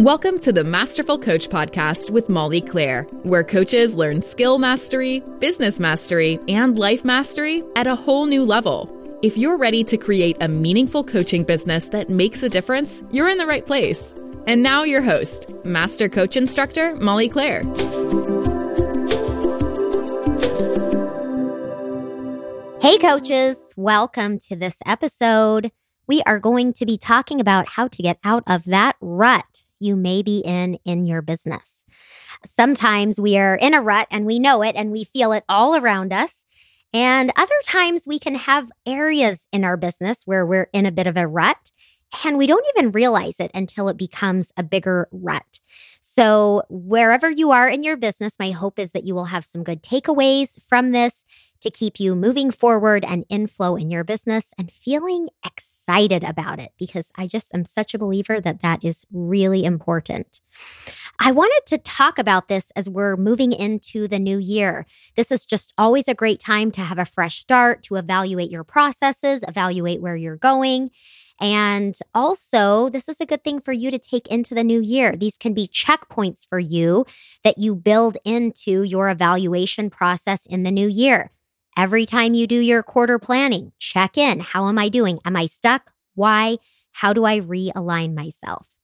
[0.00, 5.80] Welcome to the Masterful Coach Podcast with Molly Claire, where coaches learn skill mastery, business
[5.80, 8.94] mastery, and life mastery at a whole new level.
[9.22, 13.38] If you're ready to create a meaningful coaching business that makes a difference, you're in
[13.38, 14.14] the right place.
[14.46, 17.62] And now, your host, Master Coach Instructor Molly Claire.
[22.82, 25.72] Hey, coaches, welcome to this episode.
[26.06, 29.96] We are going to be talking about how to get out of that rut you
[29.96, 31.84] may be in in your business.
[32.44, 35.76] Sometimes we are in a rut and we know it and we feel it all
[35.76, 36.44] around us.
[36.92, 41.06] And other times we can have areas in our business where we're in a bit
[41.06, 41.70] of a rut
[42.24, 45.60] and we don't even realize it until it becomes a bigger rut.
[46.00, 49.64] So, wherever you are in your business, my hope is that you will have some
[49.64, 51.24] good takeaways from this
[51.60, 56.72] to keep you moving forward and inflow in your business and feeling excited about it
[56.78, 60.40] because I just am such a believer that that is really important.
[61.18, 64.86] I wanted to talk about this as we're moving into the new year.
[65.16, 68.64] This is just always a great time to have a fresh start, to evaluate your
[68.64, 70.90] processes, evaluate where you're going.
[71.40, 75.16] And also, this is a good thing for you to take into the new year.
[75.16, 77.04] These can be checkpoints for you
[77.44, 81.30] that you build into your evaluation process in the new year.
[81.76, 84.40] Every time you do your quarter planning, check in.
[84.40, 85.18] How am I doing?
[85.26, 85.90] Am I stuck?
[86.14, 86.56] Why?
[86.92, 88.78] How do I realign myself?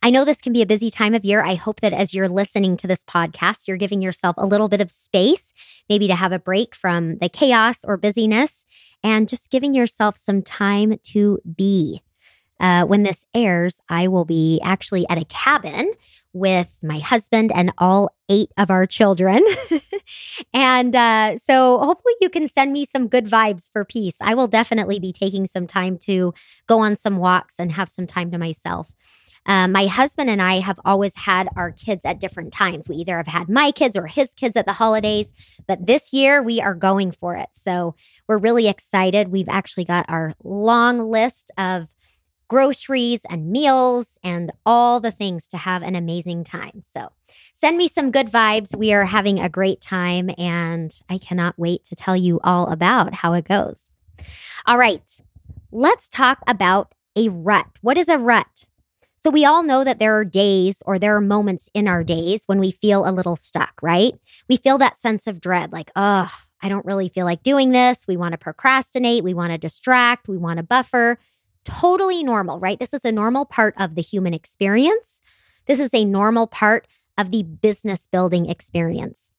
[0.00, 1.42] I know this can be a busy time of year.
[1.42, 4.80] I hope that as you're listening to this podcast, you're giving yourself a little bit
[4.80, 5.52] of space,
[5.88, 8.64] maybe to have a break from the chaos or busyness,
[9.02, 12.00] and just giving yourself some time to be.
[12.60, 15.92] Uh, when this airs, I will be actually at a cabin
[16.36, 19.42] with my husband and all eight of our children.
[20.54, 24.16] and uh, so hopefully you can send me some good vibes for peace.
[24.20, 26.34] I will definitely be taking some time to
[26.66, 28.92] go on some walks and have some time to myself.
[29.46, 32.88] Um, my husband and I have always had our kids at different times.
[32.88, 35.32] We either have had my kids or his kids at the holidays,
[35.68, 37.48] but this year we are going for it.
[37.52, 37.94] So
[38.26, 39.28] we're really excited.
[39.28, 41.88] We've actually got our long list of
[42.48, 46.82] groceries and meals and all the things to have an amazing time.
[46.82, 47.10] So
[47.54, 48.76] send me some good vibes.
[48.76, 53.14] We are having a great time and I cannot wait to tell you all about
[53.14, 53.90] how it goes.
[54.66, 55.20] All right,
[55.72, 57.66] let's talk about a rut.
[57.80, 58.66] What is a rut?
[59.18, 62.42] So, we all know that there are days or there are moments in our days
[62.46, 64.14] when we feel a little stuck, right?
[64.48, 66.30] We feel that sense of dread, like, oh,
[66.62, 68.04] I don't really feel like doing this.
[68.06, 69.24] We want to procrastinate.
[69.24, 70.28] We want to distract.
[70.28, 71.18] We want to buffer
[71.66, 72.78] totally normal, right?
[72.78, 75.20] This is a normal part of the human experience.
[75.66, 76.86] This is a normal part
[77.18, 79.30] of the business building experience.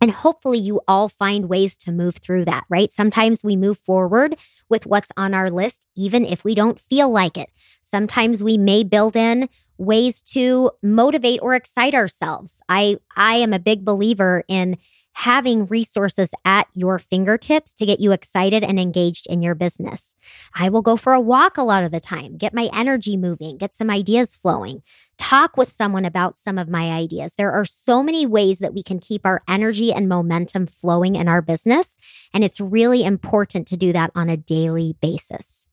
[0.00, 2.90] And hopefully, you all find ways to move through that, right?
[2.90, 4.36] Sometimes we move forward
[4.70, 7.50] with what's on our list, even if we don't feel like it.
[7.82, 12.62] Sometimes we may build in ways to motivate or excite ourselves.
[12.68, 14.78] I, I am a big believer in
[15.14, 20.14] having resources at your fingertips to get you excited and engaged in your business.
[20.54, 23.58] I will go for a walk a lot of the time, get my energy moving,
[23.58, 24.82] get some ideas flowing,
[25.18, 27.34] talk with someone about some of my ideas.
[27.36, 31.28] There are so many ways that we can keep our energy and momentum flowing in
[31.28, 31.96] our business.
[32.32, 35.66] And it's really important to do that on a daily basis.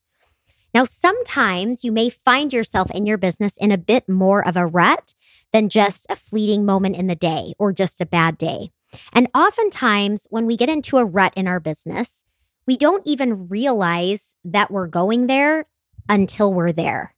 [0.73, 4.67] Now, sometimes you may find yourself in your business in a bit more of a
[4.67, 5.13] rut
[5.53, 8.71] than just a fleeting moment in the day or just a bad day.
[9.13, 12.23] And oftentimes, when we get into a rut in our business,
[12.65, 15.65] we don't even realize that we're going there
[16.09, 17.15] until we're there.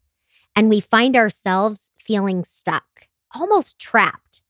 [0.55, 4.41] And we find ourselves feeling stuck, almost trapped,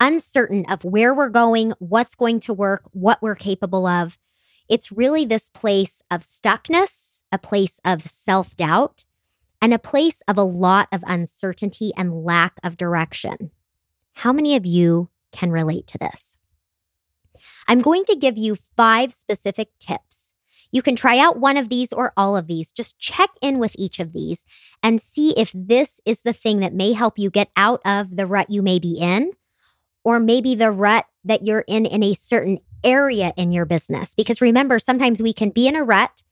[0.00, 4.18] uncertain of where we're going, what's going to work, what we're capable of.
[4.68, 9.04] It's really this place of stuckness, a place of self doubt,
[9.60, 13.50] and a place of a lot of uncertainty and lack of direction.
[14.14, 16.36] How many of you can relate to this?
[17.68, 20.32] I'm going to give you five specific tips.
[20.70, 22.72] You can try out one of these or all of these.
[22.72, 24.44] Just check in with each of these
[24.82, 28.26] and see if this is the thing that may help you get out of the
[28.26, 29.32] rut you may be in,
[30.02, 34.14] or maybe the rut that you're in in a certain area in your business.
[34.14, 36.22] Because remember, sometimes we can be in a rut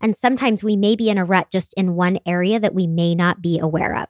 [0.00, 3.14] and sometimes we may be in a rut just in one area that we may
[3.14, 4.08] not be aware of.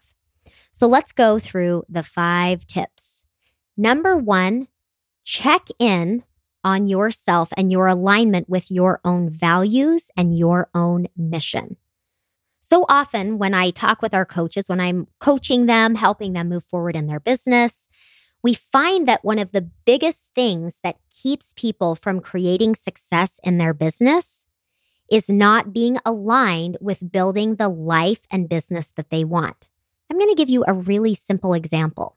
[0.73, 3.25] So let's go through the five tips.
[3.77, 4.69] Number one,
[5.25, 6.23] check in
[6.65, 11.77] on yourself and your alignment with your own values and your own mission.
[12.61, 16.65] So often, when I talk with our coaches, when I'm coaching them, helping them move
[16.65, 17.89] forward in their business,
[18.43, 23.59] we find that one of the biggest things that keeps people from creating success in
[23.59, 24.47] their business
[25.11, 29.67] is not being aligned with building the life and business that they want.
[30.11, 32.17] I'm going to give you a really simple example.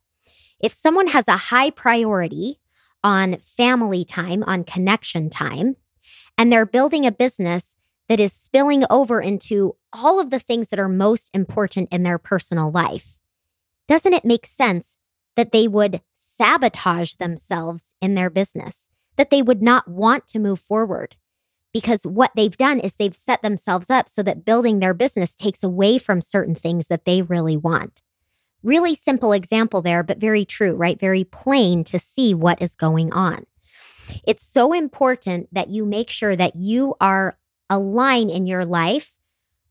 [0.60, 2.60] If someone has a high priority
[3.04, 5.76] on family time, on connection time,
[6.38, 7.76] and they're building a business
[8.10, 12.18] that is spilling over into all of the things that are most important in their
[12.18, 13.20] personal life,
[13.88, 14.98] doesn't it make sense
[15.36, 20.60] that they would sabotage themselves in their business, that they would not want to move
[20.60, 21.16] forward?
[21.74, 25.64] Because what they've done is they've set themselves up so that building their business takes
[25.64, 28.02] away from certain things that they really want.
[28.64, 31.00] Really simple example there, but very true, right?
[31.00, 33.46] Very plain to see what is going on.
[34.26, 37.38] It's so important that you make sure that you are
[37.70, 39.12] aligned in your life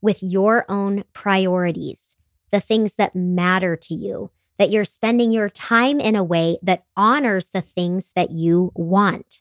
[0.01, 2.17] with your own priorities,
[2.51, 6.85] the things that matter to you, that you're spending your time in a way that
[6.97, 9.41] honors the things that you want.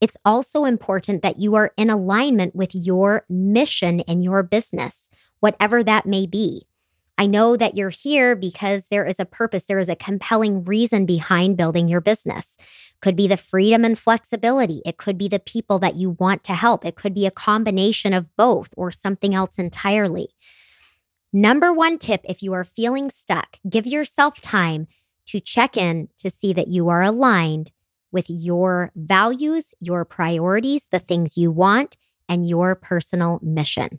[0.00, 5.10] It's also important that you are in alignment with your mission in your business,
[5.40, 6.66] whatever that may be.
[7.20, 11.04] I know that you're here because there is a purpose, there is a compelling reason
[11.04, 12.56] behind building your business.
[13.02, 14.80] Could be the freedom and flexibility.
[14.86, 16.82] It could be the people that you want to help.
[16.82, 20.28] It could be a combination of both or something else entirely.
[21.30, 24.86] Number one tip if you are feeling stuck, give yourself time
[25.26, 27.70] to check in to see that you are aligned
[28.10, 31.98] with your values, your priorities, the things you want,
[32.30, 33.98] and your personal mission.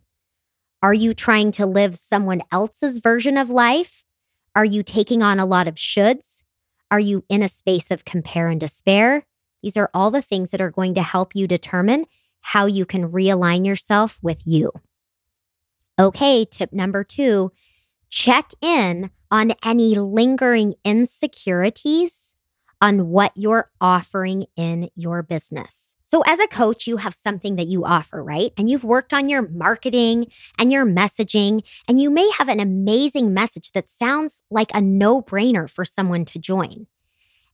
[0.83, 4.03] Are you trying to live someone else's version of life?
[4.55, 6.41] Are you taking on a lot of shoulds?
[6.89, 9.25] Are you in a space of compare and despair?
[9.61, 12.05] These are all the things that are going to help you determine
[12.41, 14.71] how you can realign yourself with you.
[15.99, 17.51] Okay, tip number two
[18.09, 22.33] check in on any lingering insecurities
[22.81, 25.93] on what you're offering in your business.
[26.03, 28.51] So, as a coach, you have something that you offer, right?
[28.57, 30.27] And you've worked on your marketing
[30.59, 35.21] and your messaging, and you may have an amazing message that sounds like a no
[35.21, 36.87] brainer for someone to join.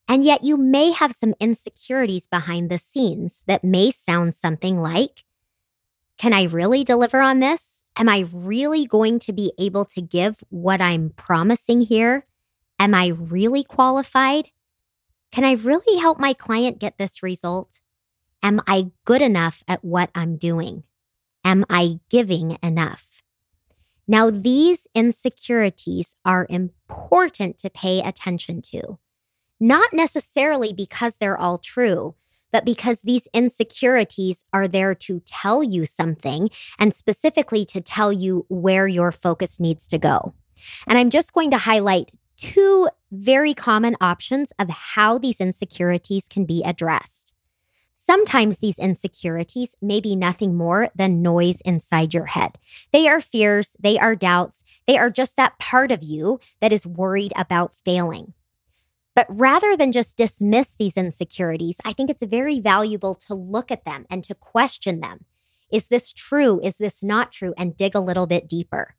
[0.08, 5.24] And yet, you may have some insecurities behind the scenes that may sound something like
[6.18, 7.84] Can I really deliver on this?
[7.96, 12.26] Am I really going to be able to give what I'm promising here?
[12.80, 14.50] Am I really qualified?
[15.32, 17.80] Can I really help my client get this result?
[18.42, 20.84] Am I good enough at what I'm doing?
[21.44, 23.24] Am I giving enough?
[24.08, 29.00] Now, these insecurities are important to pay attention to,
[29.60, 32.16] not necessarily because they're all true,
[32.52, 36.50] but because these insecurities are there to tell you something
[36.80, 40.34] and specifically to tell you where your focus needs to go.
[40.88, 46.46] And I'm just going to highlight two very common options of how these insecurities can
[46.46, 47.34] be addressed.
[47.96, 52.60] Sometimes these insecurities may be nothing more than noise inside your head.
[52.94, 56.86] They are fears, they are doubts, they are just that part of you that is
[56.86, 58.34] worried about failing.
[59.16, 63.84] But rather than just dismiss these insecurities, I think it's very valuable to look at
[63.84, 65.26] them and to question them.
[65.72, 66.62] Is this true?
[66.64, 67.56] Is this not true?
[67.58, 68.97] And dig a little bit deeper.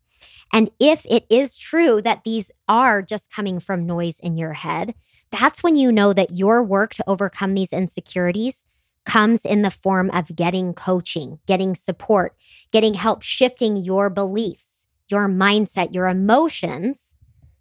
[0.52, 4.94] And if it is true that these are just coming from noise in your head,
[5.30, 8.64] that's when you know that your work to overcome these insecurities
[9.04, 12.36] comes in the form of getting coaching, getting support,
[12.70, 17.14] getting help shifting your beliefs, your mindset, your emotions,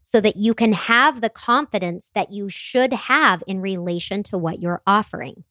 [0.04, 4.61] so that you can have the confidence that you should have in relation to what
[4.61, 5.44] you're offering.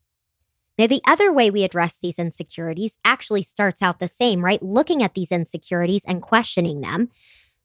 [0.78, 4.62] Now, the other way we address these insecurities actually starts out the same, right?
[4.62, 7.08] Looking at these insecurities and questioning them.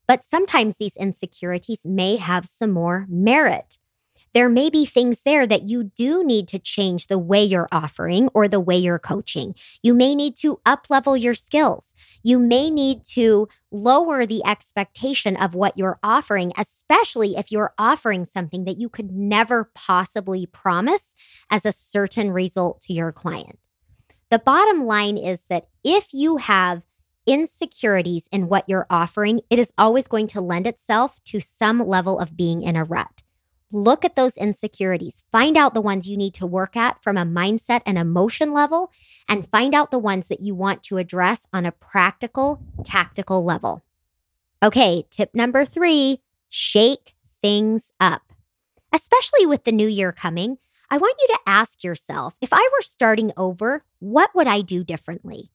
[0.07, 3.77] But sometimes these insecurities may have some more merit
[4.33, 8.29] there may be things there that you do need to change the way you're offering
[8.33, 9.55] or the way you're coaching.
[9.83, 11.93] You may need to up level your skills.
[12.23, 18.25] You may need to lower the expectation of what you're offering, especially if you're offering
[18.25, 21.15] something that you could never possibly promise
[21.49, 23.59] as a certain result to your client.
[24.29, 26.83] The bottom line is that if you have
[27.27, 32.17] insecurities in what you're offering, it is always going to lend itself to some level
[32.17, 33.21] of being in a rut.
[33.71, 35.23] Look at those insecurities.
[35.31, 38.91] Find out the ones you need to work at from a mindset and emotion level,
[39.29, 43.81] and find out the ones that you want to address on a practical, tactical level.
[44.61, 48.23] Okay, tip number three shake things up.
[48.93, 50.57] Especially with the new year coming,
[50.89, 54.83] I want you to ask yourself if I were starting over, what would I do
[54.83, 55.49] differently?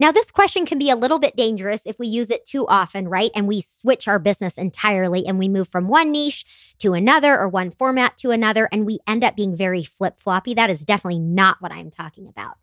[0.00, 3.08] Now, this question can be a little bit dangerous if we use it too often,
[3.08, 3.30] right?
[3.34, 7.48] And we switch our business entirely and we move from one niche to another or
[7.48, 10.52] one format to another, and we end up being very flip floppy.
[10.52, 12.56] That is definitely not what I'm talking about.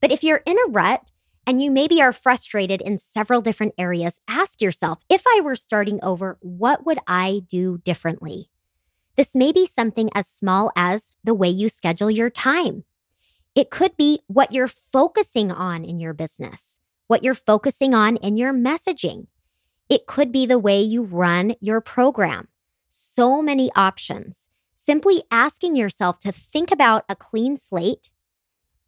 [0.00, 1.02] But if you're in a rut,
[1.46, 5.98] and you maybe are frustrated in several different areas, ask yourself if I were starting
[6.02, 8.50] over, what would I do differently?
[9.16, 12.84] This may be something as small as the way you schedule your time.
[13.54, 16.78] It could be what you're focusing on in your business,
[17.08, 19.26] what you're focusing on in your messaging.
[19.88, 22.48] It could be the way you run your program.
[22.88, 24.48] So many options.
[24.76, 28.10] Simply asking yourself to think about a clean slate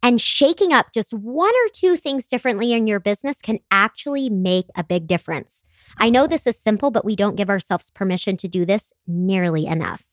[0.01, 4.65] and shaking up just one or two things differently in your business can actually make
[4.75, 5.63] a big difference.
[5.97, 9.65] I know this is simple, but we don't give ourselves permission to do this nearly
[9.65, 10.03] enough.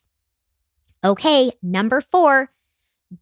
[1.03, 2.53] Okay, number four,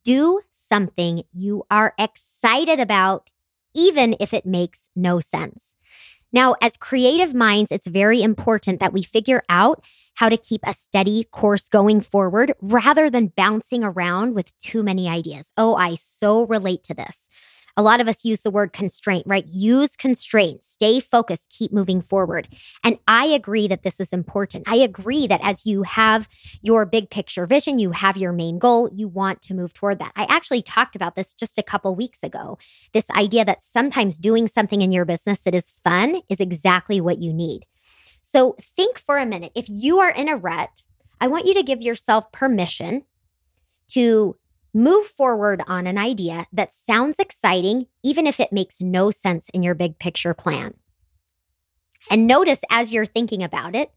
[0.05, 3.31] do something you are excited about,
[3.75, 5.75] even if it makes no sense.
[6.33, 9.83] Now, as creative minds, it's very important that we figure out
[10.15, 15.09] how to keep a steady course going forward rather than bouncing around with too many
[15.09, 15.53] ideas.
[15.57, 17.29] Oh, I so relate to this.
[17.79, 19.47] A lot of us use the word constraint, right?
[19.47, 22.49] Use constraints, stay focused, keep moving forward.
[22.83, 24.69] And I agree that this is important.
[24.69, 26.29] I agree that as you have
[26.61, 30.11] your big picture vision, you have your main goal, you want to move toward that.
[30.17, 32.59] I actually talked about this just a couple weeks ago.
[32.93, 37.23] This idea that sometimes doing something in your business that is fun is exactly what
[37.23, 37.65] you need.
[38.23, 39.53] So think for a minute.
[39.55, 40.71] If you are in a rut,
[41.21, 43.05] I want you to give yourself permission
[43.91, 44.37] to
[44.79, 49.63] move forward on an idea that sounds exciting, even if it makes no sense in
[49.63, 50.75] your big picture plan.
[52.11, 53.91] And notice as you're thinking about it,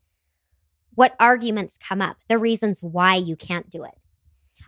[0.95, 3.93] what arguments come up, the reasons why you can't do it.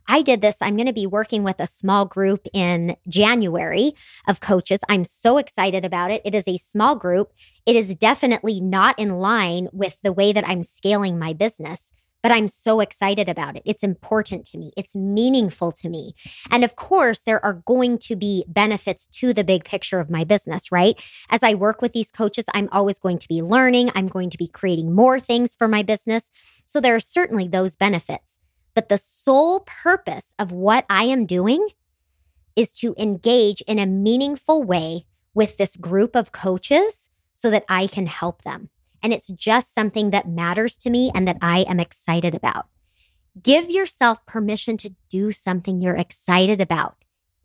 [0.07, 0.57] I did this.
[0.61, 3.93] I'm going to be working with a small group in January
[4.27, 4.81] of coaches.
[4.89, 6.21] I'm so excited about it.
[6.25, 7.31] It is a small group.
[7.65, 11.91] It is definitely not in line with the way that I'm scaling my business
[12.23, 13.63] but I'm so excited about it.
[13.65, 14.71] It's important to me.
[14.77, 16.15] It's meaningful to me.
[16.49, 20.23] And of course, there are going to be benefits to the big picture of my
[20.23, 20.99] business, right?
[21.29, 23.91] As I work with these coaches, I'm always going to be learning.
[23.93, 26.31] I'm going to be creating more things for my business.
[26.65, 28.37] So there are certainly those benefits.
[28.73, 31.67] But the sole purpose of what I am doing
[32.55, 37.87] is to engage in a meaningful way with this group of coaches so that I
[37.87, 38.69] can help them
[39.03, 42.67] and it's just something that matters to me and that I am excited about.
[43.41, 46.95] Give yourself permission to do something you're excited about,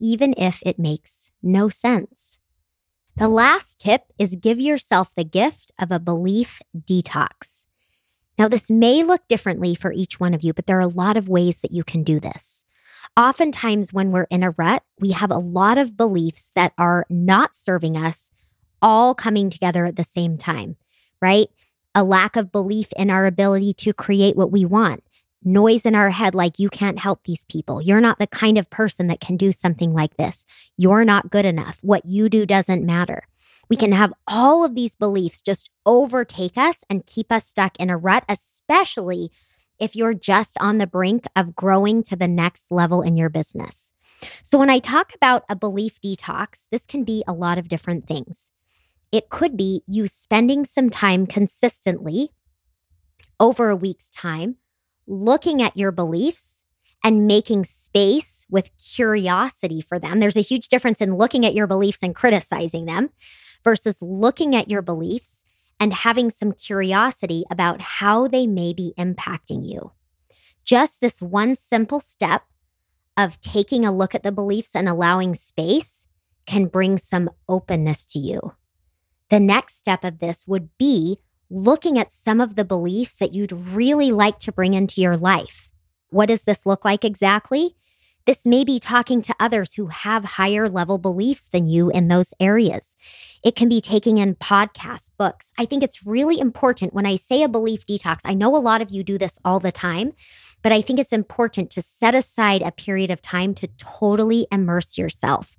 [0.01, 2.39] even if it makes no sense.
[3.17, 7.65] The last tip is give yourself the gift of a belief detox.
[8.39, 11.17] Now, this may look differently for each one of you, but there are a lot
[11.17, 12.65] of ways that you can do this.
[13.17, 17.57] Oftentimes, when we're in a rut, we have a lot of beliefs that are not
[17.57, 18.31] serving us
[18.81, 20.77] all coming together at the same time
[21.21, 21.49] right?
[21.95, 25.03] A lack of belief in our ability to create what we want.
[25.45, 27.81] Noise in our head like, you can't help these people.
[27.81, 30.45] You're not the kind of person that can do something like this.
[30.77, 31.79] You're not good enough.
[31.83, 33.25] What you do doesn't matter.
[33.71, 37.91] We can have all of these beliefs just overtake us and keep us stuck in
[37.91, 39.31] a rut, especially
[39.79, 43.93] if you're just on the brink of growing to the next level in your business.
[44.43, 48.09] So, when I talk about a belief detox, this can be a lot of different
[48.09, 48.51] things.
[49.11, 52.31] It could be you spending some time consistently
[53.41, 54.57] over a week's time
[55.07, 56.63] looking at your beliefs
[57.03, 60.21] and making space with curiosity for them.
[60.21, 63.11] There's a huge difference in looking at your beliefs and criticizing them
[63.65, 65.43] versus looking at your beliefs
[65.81, 69.93] and having some curiosity about how they may be impacting you.
[70.65, 72.43] Just this one simple step
[73.17, 76.05] of taking a look at the beliefs and allowing space
[76.47, 78.53] can bring some openness to you.
[79.31, 81.19] The next step of this would be
[81.51, 85.71] looking at some of the beliefs that you'd really like to bring into your life.
[86.11, 87.77] What does this look like exactly?
[88.27, 92.35] This may be talking to others who have higher level beliefs than you in those
[92.39, 92.95] areas.
[93.43, 95.51] It can be taking in podcasts, books.
[95.59, 98.21] I think it's really important when I say a belief detox.
[98.27, 100.13] I know a lot of you do this all the time,
[100.63, 104.99] but I think it's important to set aside a period of time to totally immerse
[104.99, 105.57] yourself.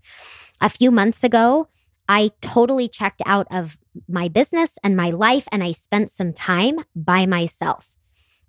[0.61, 1.69] A few months ago,
[2.09, 6.79] I totally checked out of my business and my life, and I spent some time
[6.95, 7.95] by myself.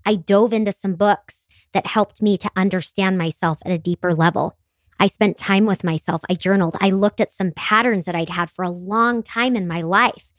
[0.06, 4.56] I dove into some books that helped me to understand myself at a deeper level.
[4.98, 6.22] I spent time with myself.
[6.30, 6.78] I journaled.
[6.80, 10.30] I looked at some patterns that I'd had for a long time in my life.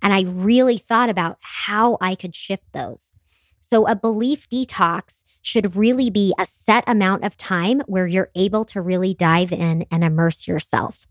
[0.00, 3.10] And I really thought about how I could shift those.
[3.58, 8.64] So, a belief detox should really be a set amount of time where you're able
[8.66, 11.08] to really dive in and immerse yourself.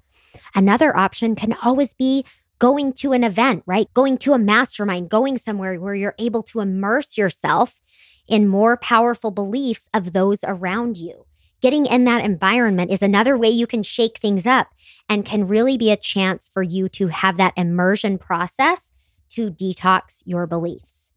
[0.56, 2.26] Another option can always be
[2.60, 3.94] going to an event, right?
[3.94, 7.80] Going to a mastermind, going somewhere where you're able to immerse yourself
[8.28, 11.26] in more powerful beliefs of those around you.
[11.62, 14.70] getting in that environment is another way you can shake things up
[15.10, 18.92] and can really be a chance for you to have that immersion process
[19.30, 21.12] to detox your beliefs.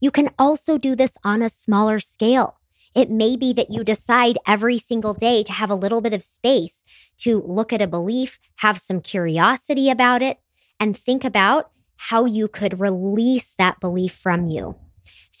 [0.00, 2.58] You can also do this on a smaller scale.
[2.94, 6.22] It may be that you decide every single day to have a little bit of
[6.22, 6.84] space
[7.18, 10.38] to look at a belief, have some curiosity about it,
[10.78, 14.76] and think about how you could release that belief from you.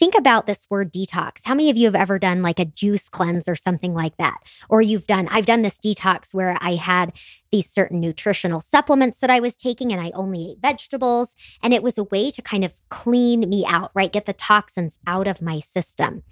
[0.02, 1.42] Think about this word detox.
[1.44, 4.38] How many of you have ever done like a juice cleanse or something like that?
[4.68, 7.12] Or you've done, I've done this detox where I had
[7.52, 11.36] these certain nutritional supplements that I was taking and I only ate vegetables.
[11.62, 14.12] And it was a way to kind of clean me out, right?
[14.12, 16.24] Get the toxins out of my system.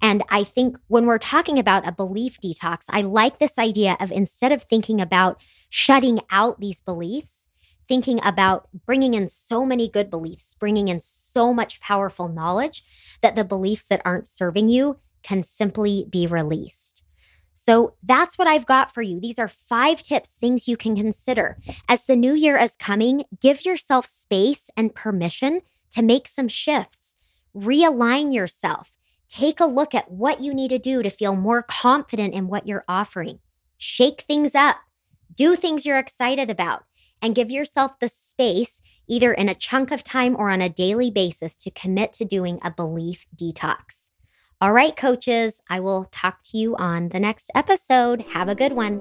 [0.00, 4.10] And I think when we're talking about a belief detox, I like this idea of
[4.10, 7.44] instead of thinking about shutting out these beliefs,
[7.88, 12.84] thinking about bringing in so many good beliefs, bringing in so much powerful knowledge
[13.22, 17.02] that the beliefs that aren't serving you can simply be released.
[17.54, 19.18] So that's what I've got for you.
[19.18, 21.58] These are five tips, things you can consider.
[21.88, 27.16] As the new year is coming, give yourself space and permission to make some shifts.
[27.56, 28.92] Realign yourself.
[29.28, 32.66] Take a look at what you need to do to feel more confident in what
[32.68, 33.40] you're offering.
[33.76, 34.76] Shake things up.
[35.34, 36.84] Do things you're excited about
[37.20, 41.10] and give yourself the space, either in a chunk of time or on a daily
[41.10, 44.08] basis, to commit to doing a belief detox.
[44.60, 48.24] All right, coaches, I will talk to you on the next episode.
[48.30, 49.00] Have a good one.